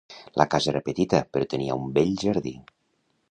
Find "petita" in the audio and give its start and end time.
0.87-1.19